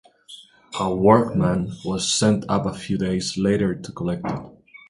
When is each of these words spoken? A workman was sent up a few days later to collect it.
A 0.79 0.91
workman 0.95 1.73
was 1.85 2.11
sent 2.11 2.43
up 2.49 2.65
a 2.65 2.73
few 2.73 2.97
days 2.97 3.37
later 3.37 3.75
to 3.75 3.91
collect 3.91 4.25
it. 4.25 4.39